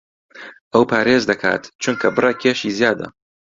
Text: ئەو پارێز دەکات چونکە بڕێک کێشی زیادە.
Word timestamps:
ئەو 0.73 0.83
پارێز 0.91 1.23
دەکات 1.31 1.63
چونکە 1.83 2.07
بڕێک 2.15 2.37
کێشی 2.43 2.75
زیادە. 2.79 3.07